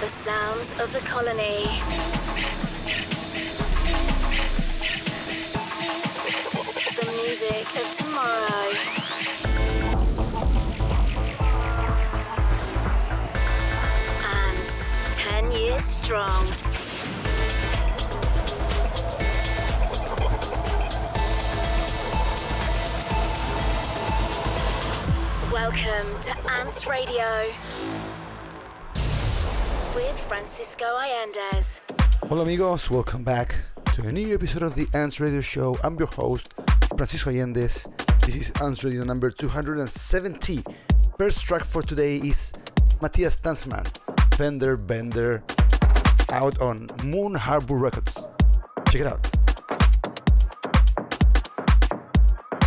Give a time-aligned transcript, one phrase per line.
[0.00, 1.66] The sounds of the colony.
[6.96, 8.98] The music of tomorrow.
[15.40, 16.46] 10 years strong.
[25.52, 27.50] Welcome to Ants Radio
[29.98, 31.80] with Francisco Allendes.
[32.28, 33.56] Hola amigos, welcome back
[33.94, 35.76] to a new episode of the Ants Radio Show.
[35.82, 36.54] I'm your host,
[36.96, 37.88] Francisco Allendes.
[38.24, 40.62] This is Ants Radio number 270.
[41.18, 42.52] First track for today is
[43.02, 43.88] Matthias Tanzmann,
[44.36, 45.42] Fender Bender,
[46.30, 48.24] out on Moon Harbour Records.
[48.90, 49.26] Check it out.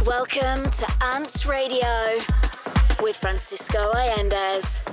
[0.05, 2.18] Welcome to Ants Radio
[3.02, 4.84] with Francisco Allendes.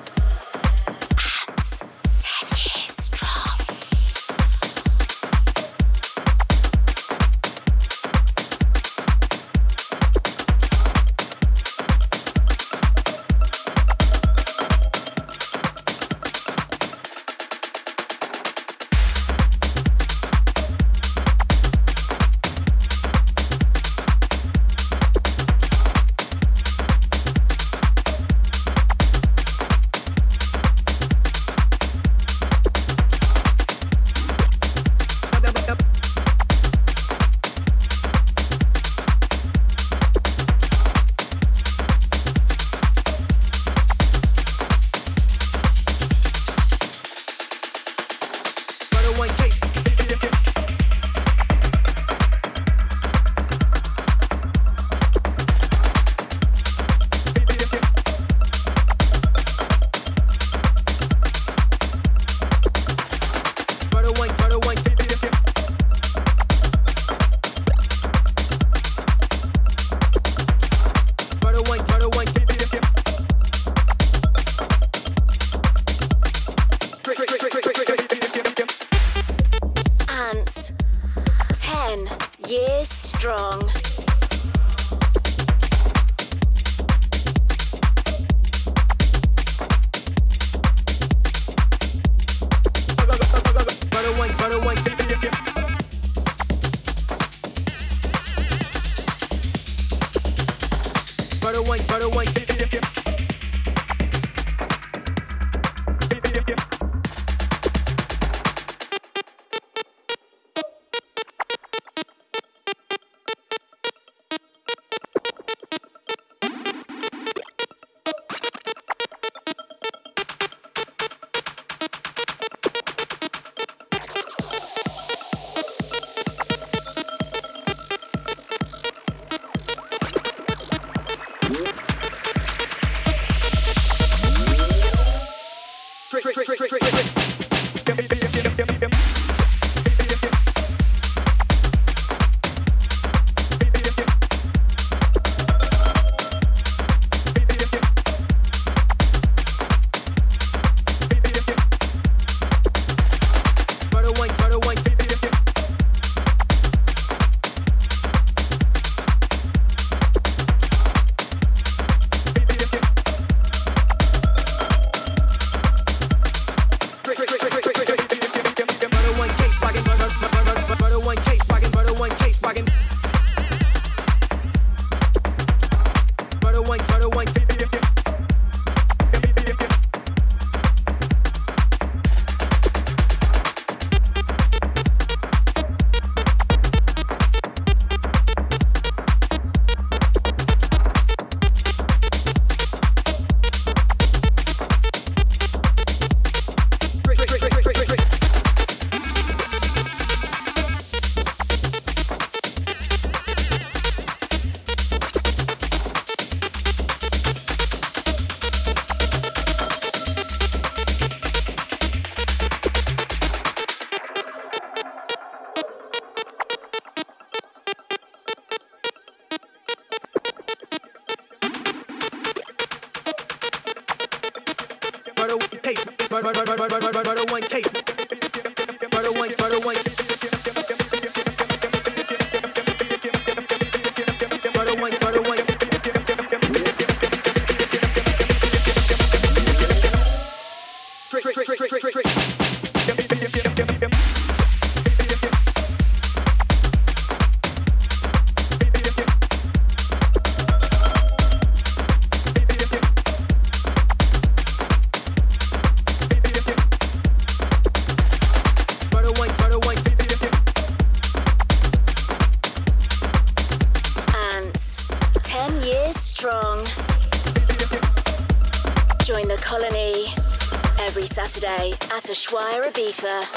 [272.99, 273.28] Schweier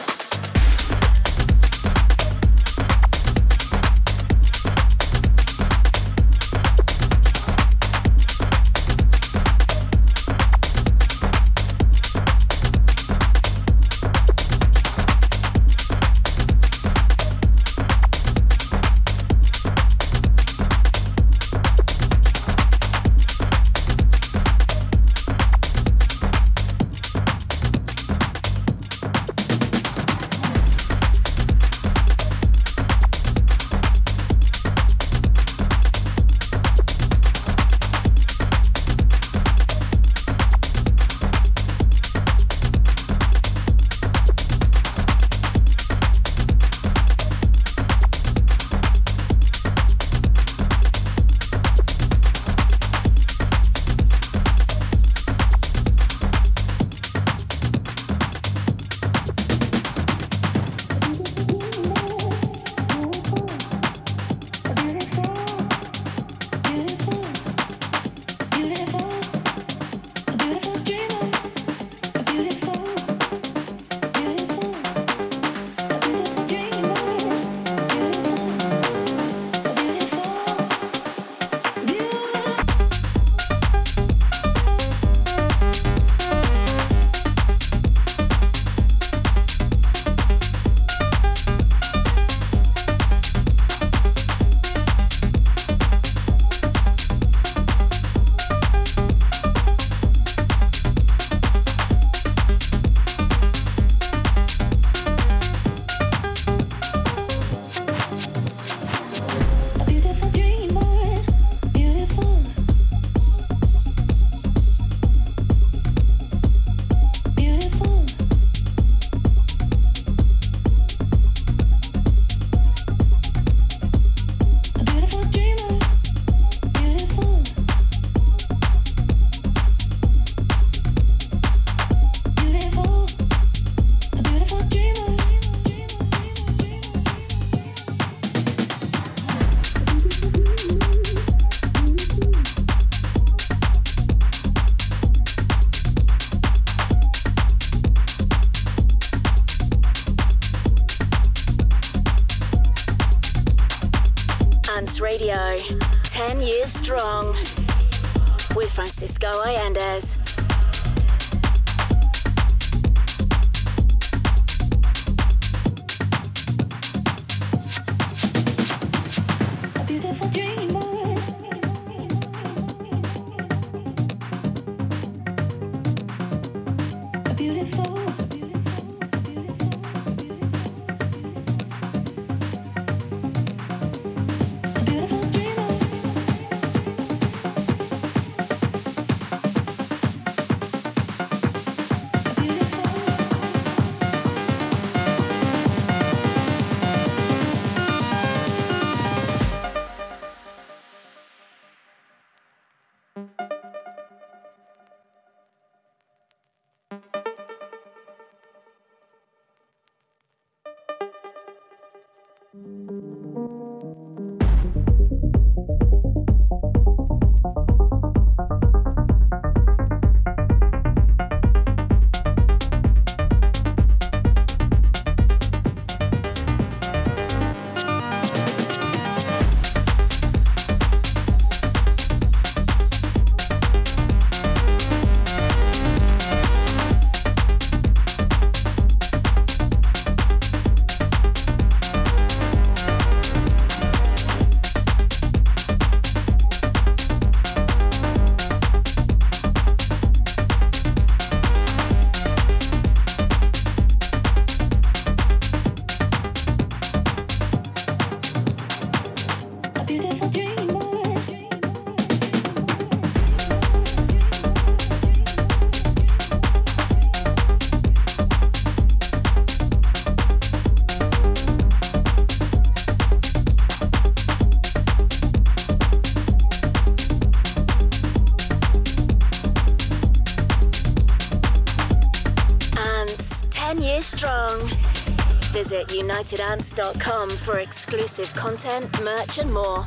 [286.31, 289.83] unitedants.com for exclusive content, merch, and more.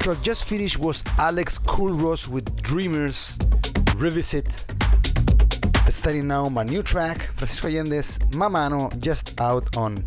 [0.00, 3.38] Track just finished was Alex Culross with Dreamers
[3.96, 4.64] Revisit.
[5.88, 10.04] Starting now my new track, Francisco Allendes Mamano, just out on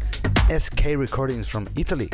[0.49, 2.09] SK Recordings from Italy.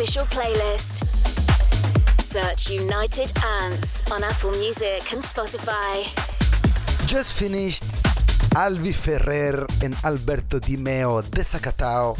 [0.00, 1.04] Official playlist.
[2.22, 6.06] Search United Ants on Apple Music and Spotify.
[7.06, 7.84] Just finished
[8.54, 12.16] Alvii Ferrer and Alberto Dimeo Desacatao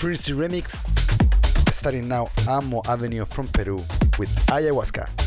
[0.00, 0.82] Freenzy Remix.
[1.72, 3.76] Starting now Ammo Avenue from Peru
[4.18, 5.25] with Ayahuasca.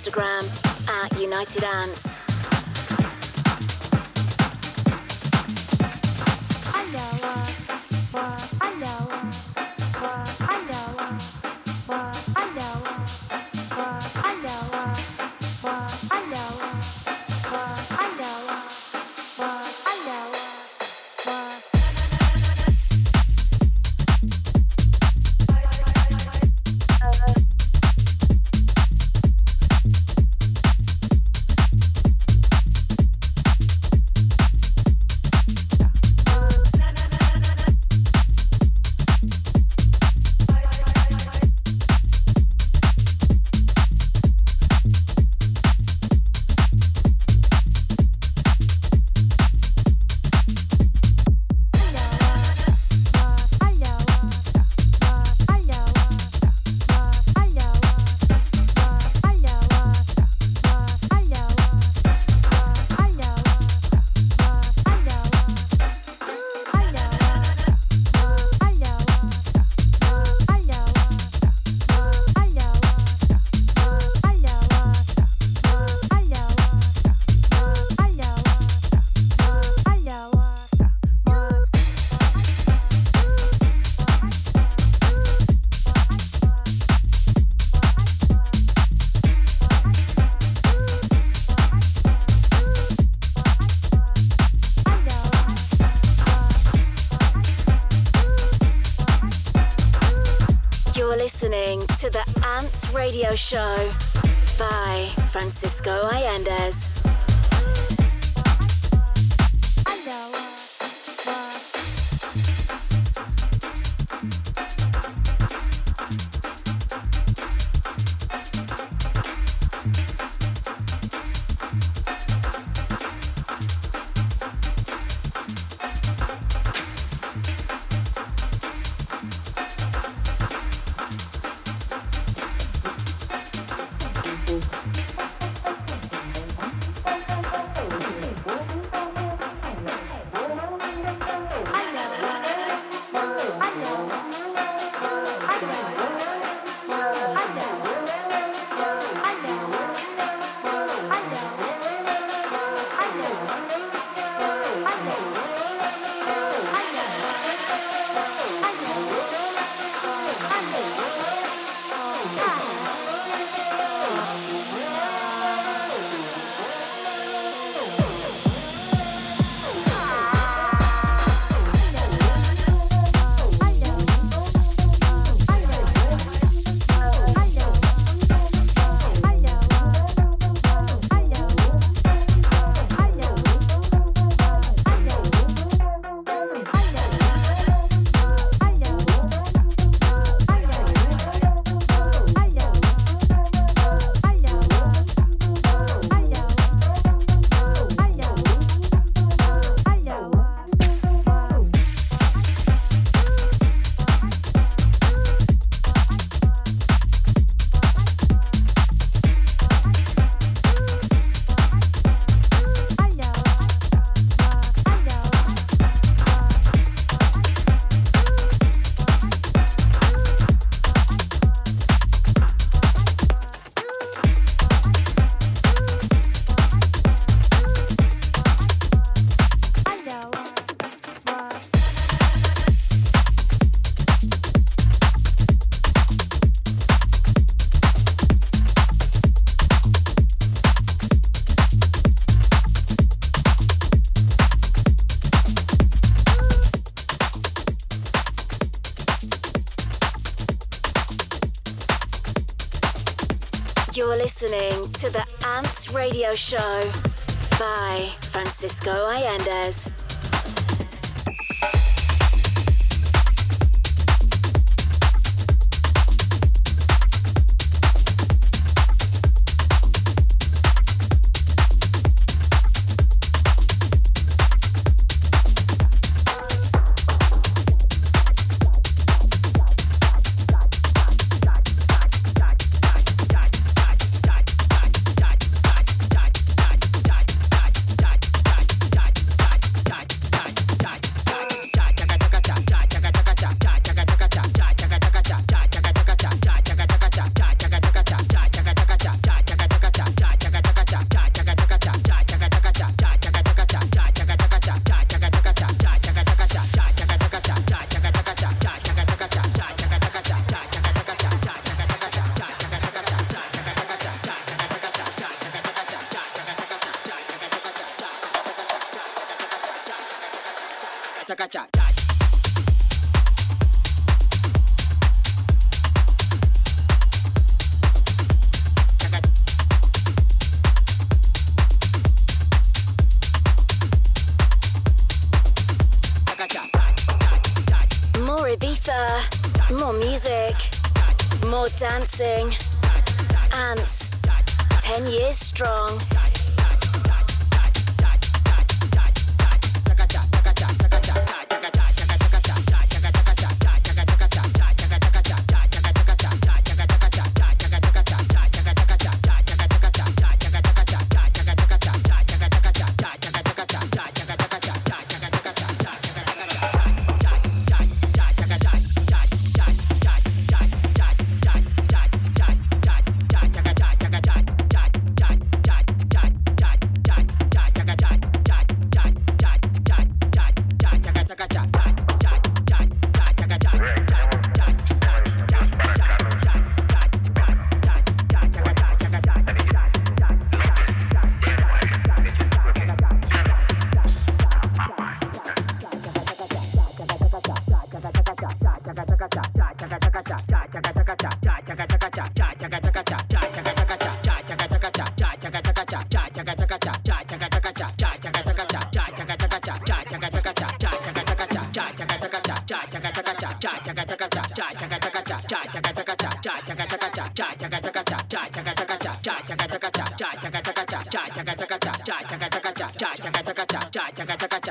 [0.00, 0.42] Instagram
[0.88, 1.99] at United Ants.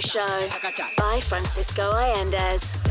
[0.00, 0.48] Show
[0.96, 2.83] by Francisco Allendes.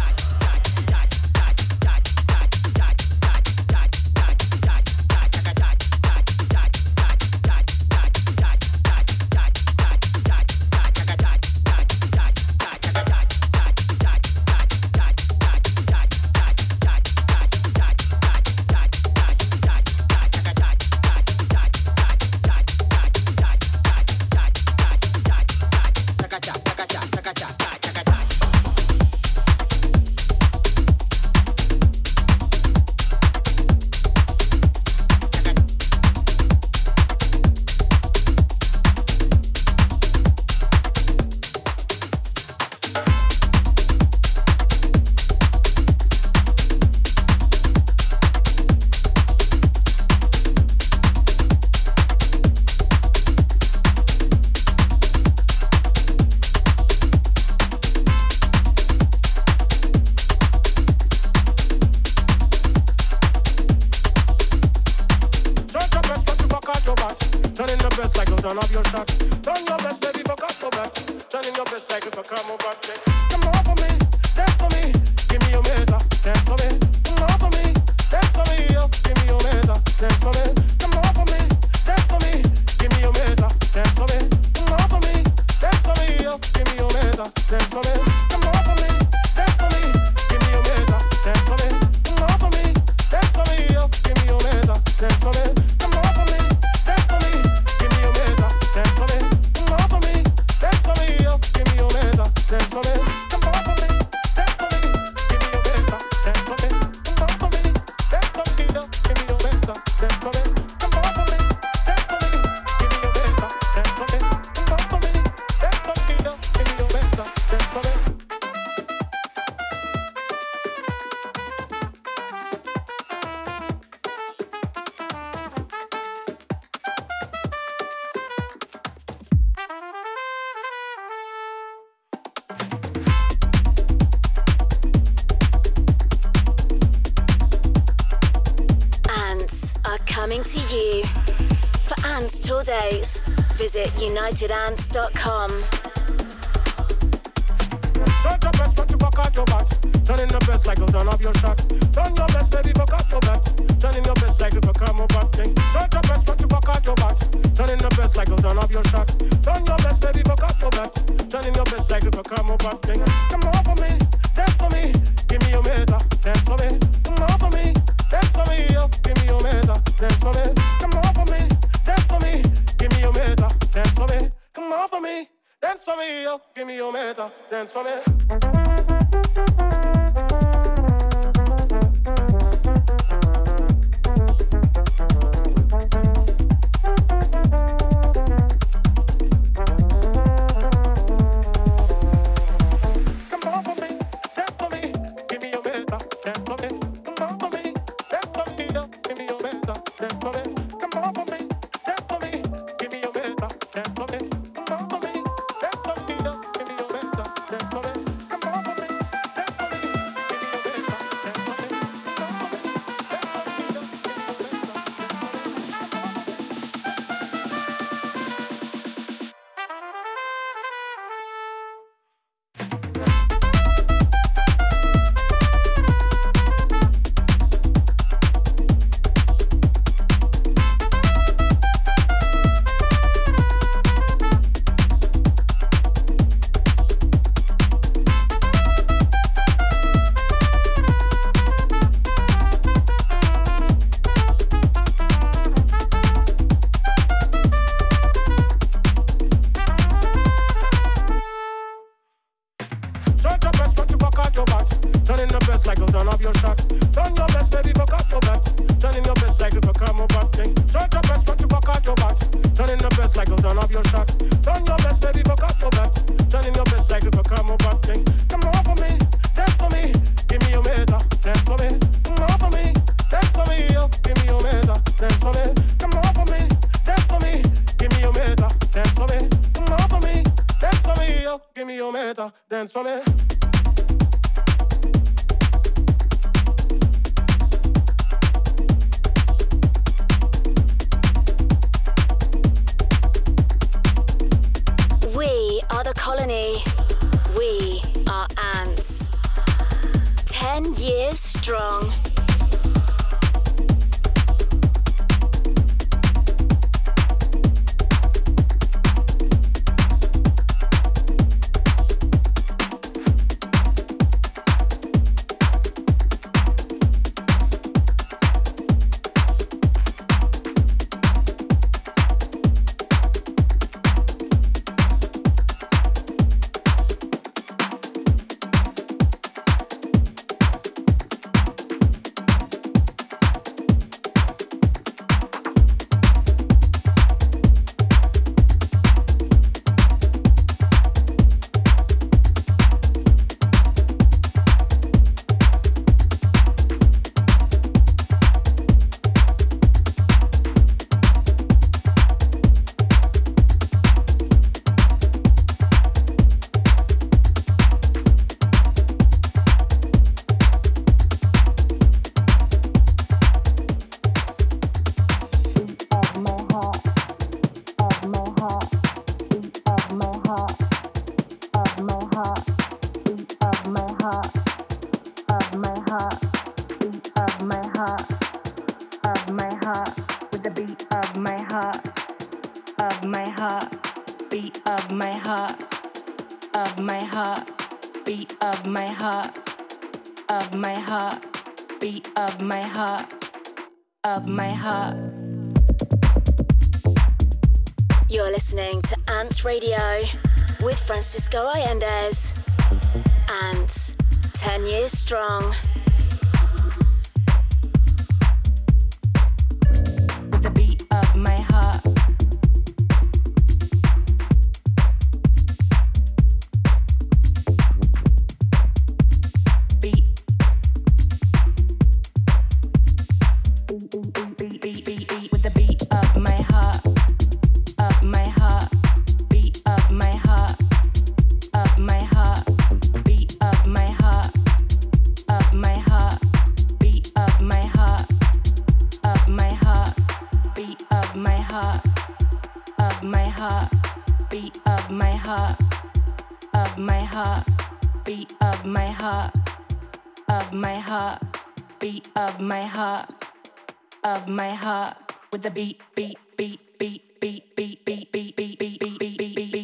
[455.41, 459.62] The beat, beat, beat, beat, beat, beat, beat, beat, beat, beat, beat, beat, beat,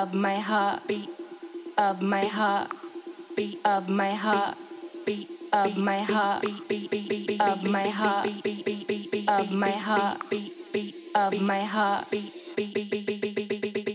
[0.00, 1.10] of my heart, beat
[1.76, 2.70] of my heart,
[3.36, 4.56] beat of my heart,
[5.04, 9.28] beat of my heart, beat beat beat beat of my heart, beat beat beat beat
[9.28, 13.89] of my heart, beat beat of my heart, beat beat beat beat beat Thank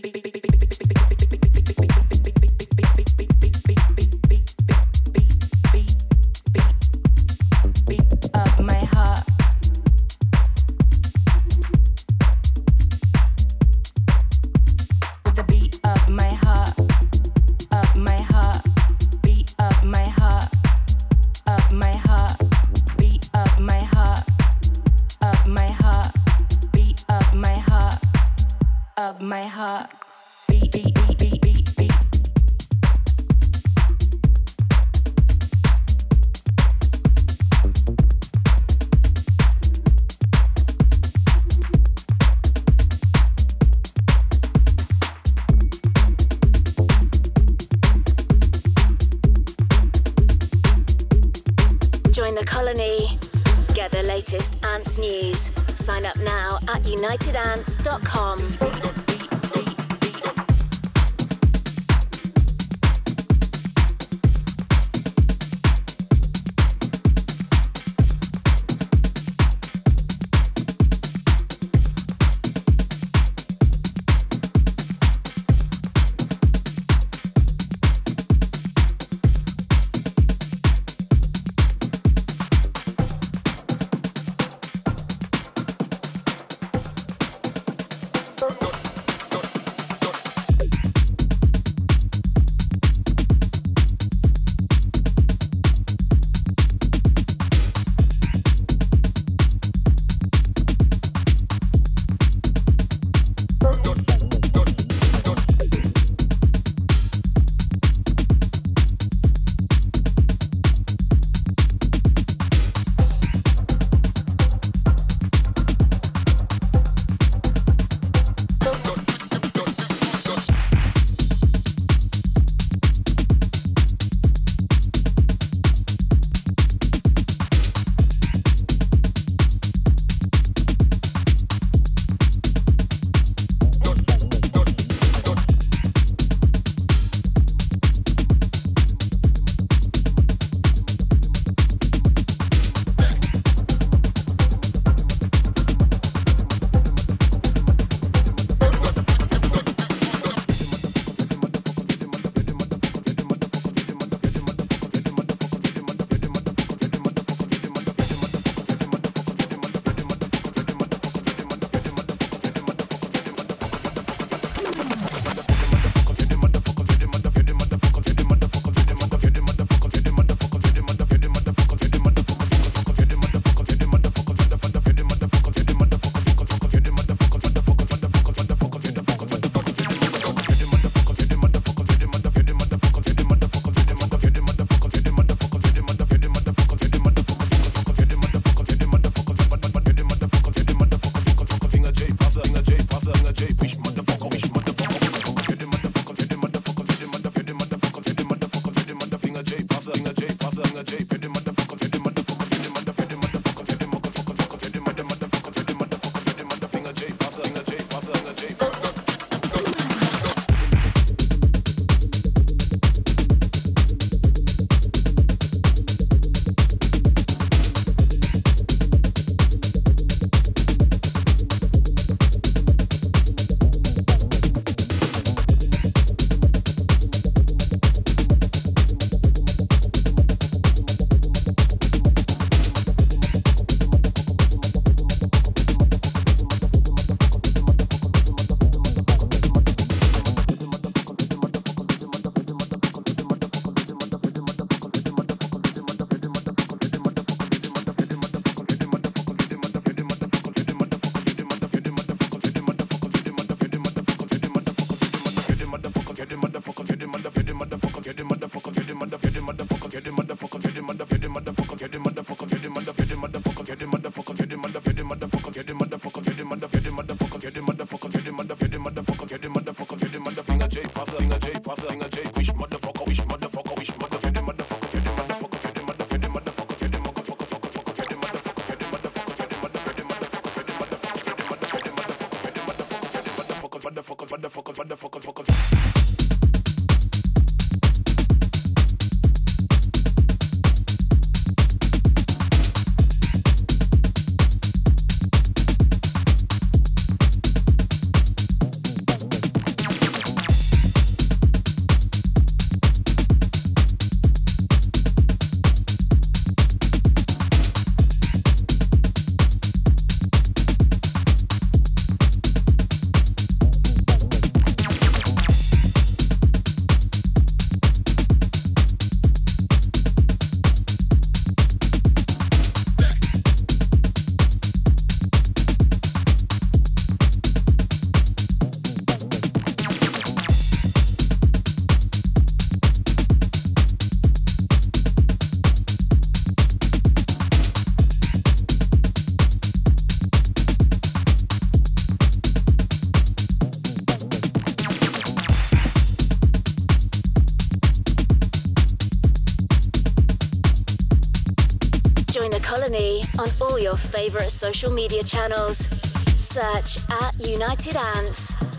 [353.96, 355.88] favorite social media channels.
[356.36, 358.75] Search at United Ants.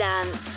[0.00, 0.53] At United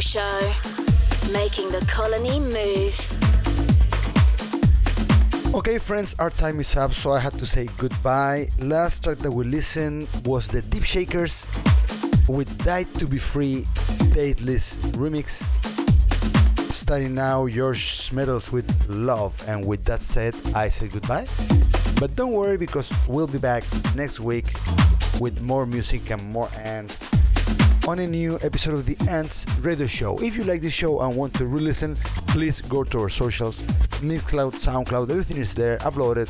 [0.00, 0.52] Show,
[1.30, 2.96] making the colony move.
[5.54, 8.48] Okay, friends, our time is up, so I had to say goodbye.
[8.60, 11.48] Last track that we listened was the Deepshakerz
[12.28, 13.66] with Die to Be Free
[14.12, 15.44] Dateless remix.
[16.72, 21.26] Starting now, George Smeddles with Love, and with that said, I say goodbye.
[21.98, 24.46] But don't worry because we'll be back next week
[25.20, 27.09] with more music and more ants
[27.90, 30.16] on a new episode of the Ants Radio Show.
[30.22, 31.96] If you like this show and want to re listen,
[32.28, 33.62] please go to our socials
[34.00, 36.28] Mixcloud, SoundCloud, everything is there uploaded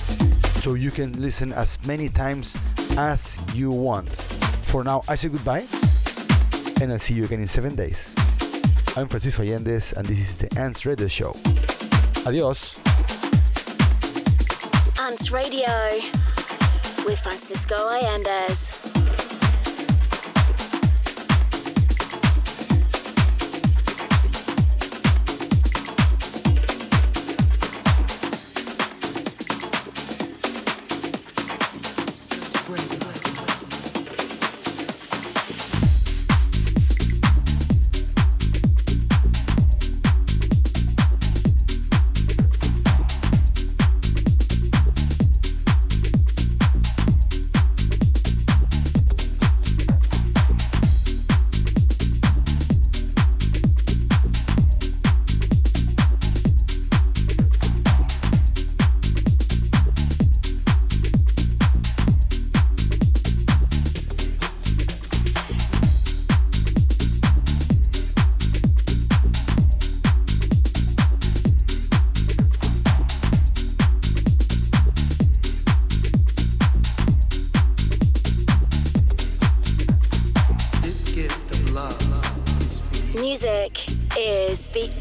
[0.63, 2.57] so you can listen as many times
[2.97, 4.09] as you want.
[4.63, 5.67] For now, I say goodbye
[6.81, 8.15] and I'll see you again in seven days.
[8.97, 11.37] I'm Francisco Allendes and this is the Ants Radio Show.
[12.27, 12.81] Adios.
[14.99, 15.69] Ants Radio
[17.05, 17.77] with Francisco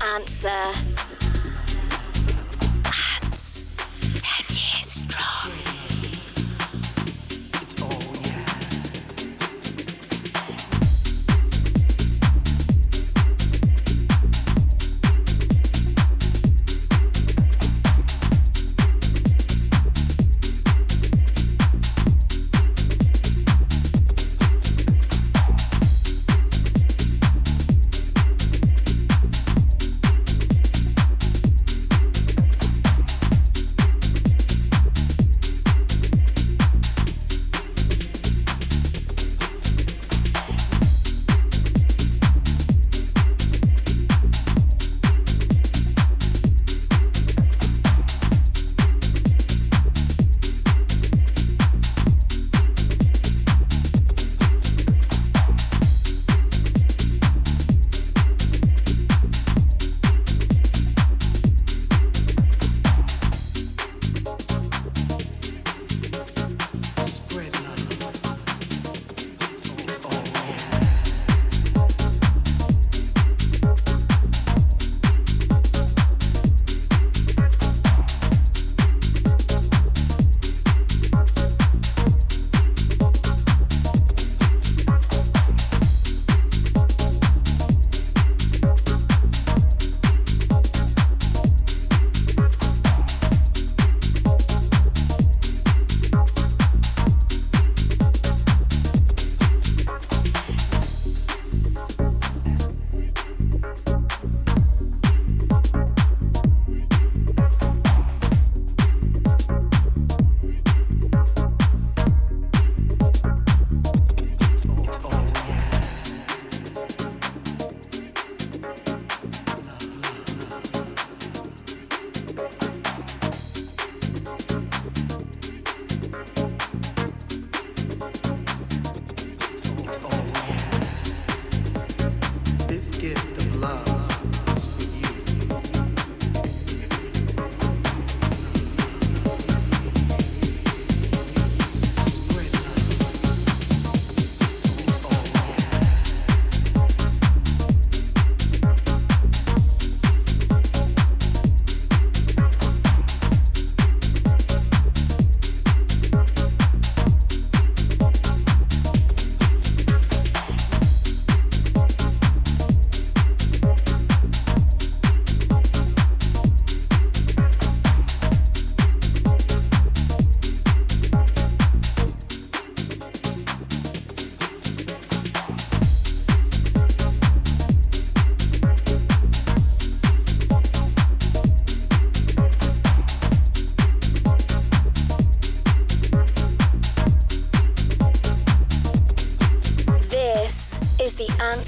[0.02, 0.89] Allendes.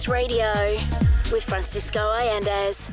[0.08, 0.76] Radio
[1.32, 2.91] with Francisco Allendes.